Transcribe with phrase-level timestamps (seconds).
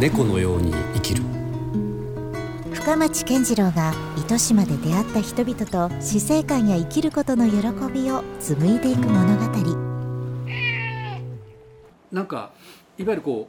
[0.00, 1.24] 猫のように生きる。
[2.72, 7.56] 深町健次郎が糸島で出会った人々と死生観や生きることの喜
[7.92, 9.48] びを紡いでいく物語。
[12.12, 12.52] なんか
[12.96, 13.48] いわゆるこ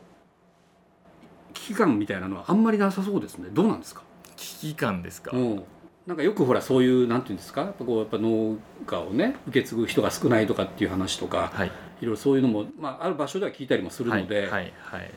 [1.52, 3.50] う危機感みたいなのはあんまりなさそうですね。
[3.54, 4.02] どうなんですか？
[4.36, 5.64] 危機感ですか、うん
[6.10, 7.62] なんかよくほらそういうなんていうんですか？
[7.62, 11.68] やっぱこうやっぱ農家をね受け継ぐ人が少ないとかっていう話とか、はい。
[11.68, 11.72] い
[12.02, 15.12] ろいろそういうのも、まあ、ある場所では聞いたりもするので、はいはいはい。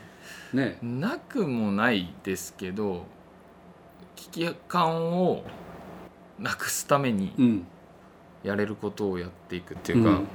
[0.53, 0.77] ね。
[0.83, 3.07] なくもないですけど
[4.15, 5.43] 危機感を
[6.37, 7.65] なくすためにうん。
[8.43, 10.27] やれることをやっていくっていうか、うん。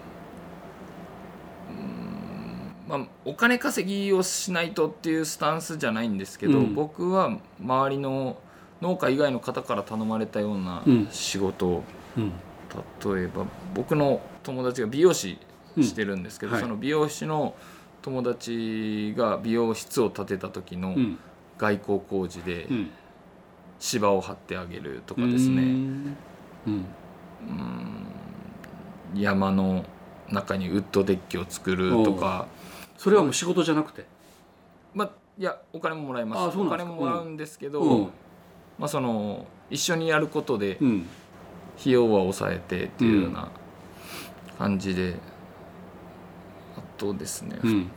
[2.89, 6.75] まあ、お金稼ぎをしないとっていうスタンスじゃないんですけど、うん。
[6.75, 8.39] 僕は周りの
[8.81, 11.09] 農家以外の方から頼まれたようなうん。
[11.11, 11.67] 仕事。
[11.67, 11.85] を、
[12.17, 12.33] うん。
[13.15, 15.39] 例えば僕の友達が美容師
[15.81, 16.55] してるんですけど、うん。
[16.55, 16.63] はい。
[16.63, 17.55] その美容師の
[18.03, 21.19] 友達が美容室を建てた時のうん。
[21.59, 22.91] 外交工事でうん。
[23.81, 26.17] 芝を張ってあげるとかですね、うん。
[26.67, 26.87] うん。
[27.41, 27.53] う
[29.17, 29.21] ん。
[29.21, 29.85] 山の
[30.29, 32.47] 中にウッドデッキを作るとか。
[32.97, 34.05] それはもう仕事じゃなくて？
[34.95, 36.59] まあ、いやお金ももらいます。
[36.59, 38.11] お金ももらうんですけど、うん
[38.79, 41.07] まあ、その一緒にやることでうん。
[41.81, 43.53] 費用は抑えてっていうような
[44.59, 45.15] 感じで、
[46.77, 47.91] あとですね、うん。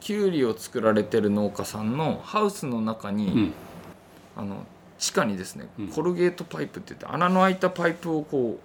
[0.00, 3.52] きゅうりを作られてる農家さんのハウスの中に、うん。
[4.36, 4.66] あの
[4.98, 5.88] 地下にですね、うん。
[5.88, 8.60] コルゲートパイプって言って穴の開いたパイプをこ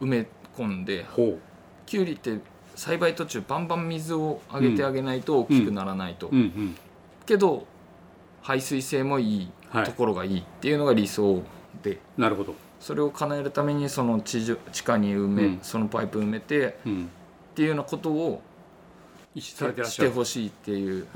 [0.00, 1.38] う埋め込んでほ
[1.86, 2.40] きゅうりって
[2.74, 6.32] 栽培途中バンバン水をあげてあげないと大きくならないと、
[7.26, 7.64] けど
[8.46, 9.84] 排水性もいいはい。
[9.84, 11.42] ところがいいっていうのが理想
[11.82, 12.54] で、なるほど。
[12.78, 15.58] それを叶えるためにその地上地下に埋め、うん。
[15.62, 17.04] そのパイプ埋めてうん。
[17.06, 18.40] っていうようなことを
[19.34, 21.06] してほしいっていう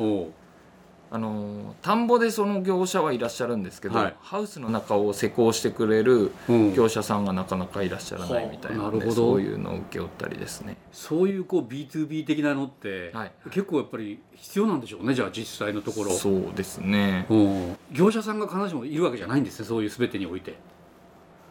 [1.13, 4.17] あの田んぼでその業者はいらっしゃるんですけど、はい。
[4.21, 6.73] ハウスの中を施工してくれるうん。
[6.73, 9.13] 業者さんがなかなかいらっしゃらないみたいななるほど。
[9.13, 10.77] そういうのを請け負ったりですね。
[10.93, 13.33] そういうこう B2B 的なのって、はい。
[13.47, 16.13] 結構やっぱり必要なんでしょうねじゃあ実際のところ。
[16.13, 17.27] そうですね。
[17.29, 17.77] うん。
[17.91, 20.55] 業者さんが必ずしもいるわけじゃないんですねそういう全てにおいて、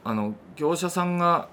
[0.05, 1.49] あの業者さんが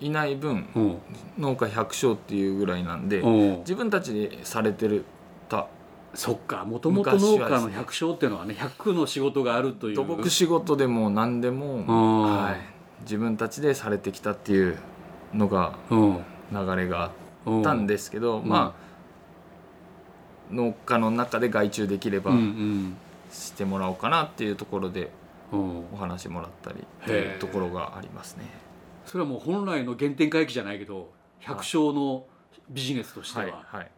[0.00, 0.98] いない分うん。
[1.36, 5.19] 農家百姓っていうぐらいなんでうん、自分たちでされてるた
[6.14, 9.96] そっかもともと農家の百姓っていうのはね100の仕事があるという。
[9.96, 12.22] 土木仕事でも何でも、うん。
[12.22, 12.56] はい、
[13.02, 14.76] 自分たちでされてきたっていう
[15.34, 16.24] のがうん。
[16.52, 17.10] 流れがあ
[17.46, 18.48] うんったんですけど、ん。
[18.48, 18.90] まあ
[20.52, 22.32] 農家の中で外注できれば
[23.30, 25.12] してもらおうかなっていうところで
[25.52, 25.84] うん。
[25.92, 28.44] お話もらったりっていうところがありますね。
[29.06, 32.26] それはもう本来の原点回帰じゃないけど百姓の
[32.68, 33.90] ビジネスとしては、はいはい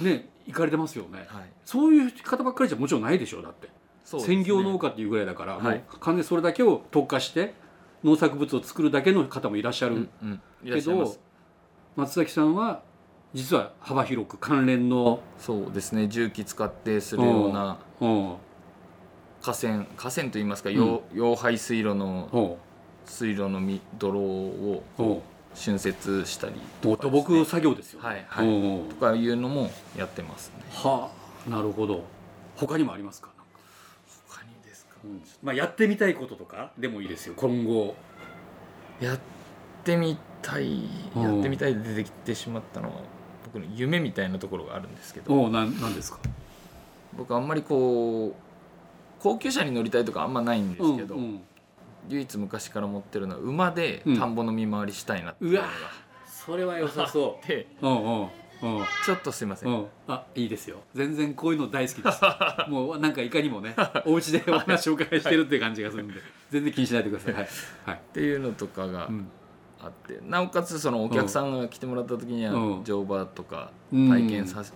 [0.00, 1.42] ね行かれてますよね、はい。
[1.64, 3.66] そういう方ばっかりじゃもちろんないでしょうだって。
[3.66, 3.72] ね。
[4.20, 5.84] 専業農家っていうぐらいだから、はい。
[6.00, 7.54] 完全にそれだけを特化して
[8.02, 10.40] 農作物を作るだけの方もいらっしゃる、うんうん。
[10.64, 11.16] けど
[11.96, 12.82] 松崎さんは
[13.34, 16.08] 実は幅広く関連の、そうですね。
[16.08, 18.34] 重機使ってするようなうん。
[19.42, 22.40] 河川河川といいますか溶溶排水路のう。
[22.64, 22.68] ん
[23.08, 24.82] 水路のみ泥を
[25.50, 26.54] うん浚渫したり
[26.84, 28.46] もう土木作業ですよ、はいはい。
[28.46, 30.64] うんうんとかいうのもやってますね。
[30.72, 31.10] は
[31.46, 32.04] あなるほど。
[32.56, 33.30] 他にもありますか、
[34.28, 34.96] 他にですか？
[35.42, 37.34] まあ、やってみたいこととかでもいいですよ。
[37.36, 37.94] 今後。
[39.00, 39.18] やっ
[39.84, 42.94] てみたいうんやってみたいで出てきてしまったのは
[43.44, 45.32] 僕の夢みたいなところがあるんですけど。
[45.34, 46.18] おおなんなんですか？
[47.16, 48.34] 僕あんまりこう
[49.20, 51.40] 高級車に乗りたいとかあんまないんですけど、うんうん
[52.08, 54.18] 唯一昔から持ってるのは馬でうん。
[54.18, 55.72] 田んぼの見回りしたいなっていううのがわ
[56.26, 57.66] それは良さそあって。
[57.82, 58.28] ううんうんうん。
[59.06, 60.78] ちょっとすいません、うん、あいいですよ。
[60.94, 62.20] 全然こういうの大好きです。
[62.68, 66.14] もうなんかいかにもねお家でお話をお伺いしてるっていう感じがするんで。
[66.50, 67.34] 全然気にしないでください。
[67.34, 67.48] はい、
[67.84, 67.96] はい。
[67.96, 69.28] っていうのとかがうん。
[69.80, 72.84] あって、なおかつそのお客さんが来てもらった時にはうん。
[72.84, 74.08] 乗馬とかうん。
[74.08, 74.72] 体験させ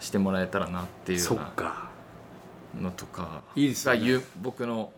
[0.00, 1.90] してもらえたらなっていうようなか。
[2.80, 4.24] のとかいいですよね。
[4.40, 4.92] 僕の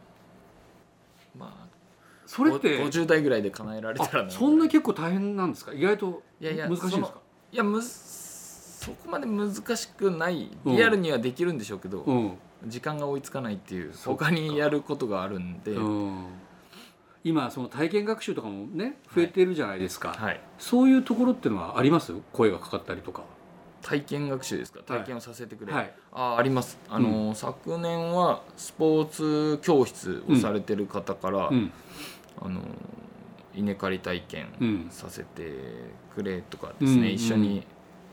[1.38, 1.67] まあ
[2.28, 5.72] それって50代ぐらいで叶えられたらそんな結構大変なんですか？
[5.72, 7.14] 意外といやいや難しいんですか？
[7.50, 12.38] いやむずそこまで難しくないリアルにはできるんでしょうけど、うん。
[12.66, 16.26] 時間が追いつかないっていう他にやることがあるんで、うん。
[17.24, 22.12] 今その体験学習とかもね増えてるじゃないですか、はい、そういうところっていうのはあります？
[22.34, 23.22] 声がかかったりとか。
[23.80, 24.80] 体験学習ですか？
[24.80, 25.94] 体験をさせてくれ、はい。
[26.12, 26.78] ああります。
[26.90, 31.72] あの、昨年はスポーツ教室をされてる方から、うん
[32.40, 32.60] あの
[33.54, 34.86] 稲刈り体験うん。
[34.90, 35.52] させて
[36.14, 37.66] くれとかですね、うん一緒に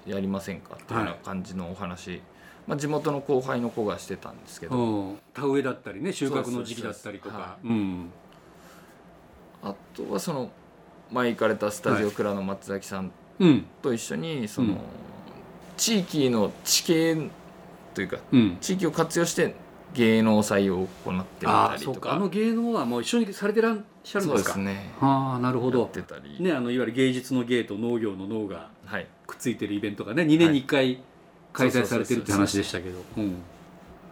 [0.05, 2.21] やりませんかっていうような感じのお話、
[2.67, 5.17] まあ、地元の後輩の子がしてたんですけど、うん。
[5.33, 7.57] 田植えだったりね収穫の時期だったりとか。
[9.63, 10.51] あとはその
[11.11, 13.65] 前行かれたスタジオクラの松崎さんうん。
[13.81, 14.79] と一緒にその、うん
[15.77, 17.17] 地域の地形
[17.93, 18.57] というかうん。
[18.61, 19.55] 地域を活用して
[19.95, 22.13] 芸能祭を行ってたりとか。
[22.13, 24.91] あの芸能はもう一緒にされてらっしゃるんそうでかですすね。
[25.01, 25.85] ああなるほど。
[25.85, 31.01] てたり、ねあのいわゆる芸術の芸と農業の農がはい、くっついてるイベントがね2年に1回
[31.53, 32.99] 開催されてるって話でしたけど。
[33.17, 33.35] うん。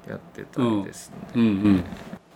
[0.08, 1.84] やってたりですね、うんうん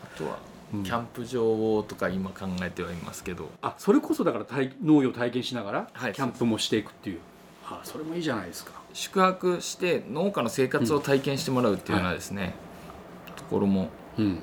[0.02, 0.40] あとは
[0.74, 0.84] うん。
[0.84, 6.14] キャンプ場をとか今考えてはいますけど、あそれこそだから体農業を体験しながらはい。
[6.14, 7.20] キャンプもしていくっていう。
[7.70, 8.72] あそれもいいじゃないですか。
[8.94, 12.67] 宿泊して農家の生活を体験してもらうっていうようなですね、と
[13.50, 13.90] ころも。
[14.18, 14.42] うん。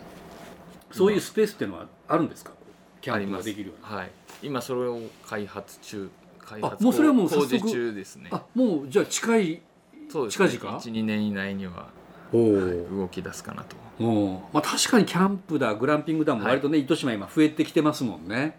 [0.91, 2.53] そういうスペースっていうのはあるんですか？
[3.01, 3.99] キャンプができるような。
[3.99, 4.11] はい、
[4.43, 6.09] 今それを開発中。
[6.39, 8.29] 開発もうそれはもう工事中ですね。
[8.33, 9.63] あもうじゃあ近い
[10.11, 10.49] そうですね。
[10.49, 11.89] 近々？12年以内には、
[12.33, 13.77] おはい動き出すかなと。
[13.99, 16.51] おまあ確かにキャンプだグランピングだもはい。
[16.51, 18.57] 割とね、糸島今増えてきてますもんね。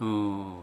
[0.00, 0.54] うん。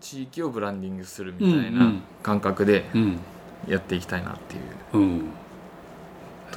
[0.00, 2.02] 地域をブランディングするみたいうんうなん。
[2.22, 3.18] 感覚でうん。
[3.66, 4.62] やっていきたいなっていう、
[4.94, 5.30] うん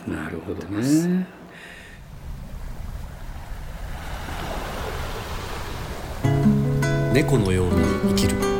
[0.08, 1.28] なるほどね。
[7.14, 8.51] 猫のように生きる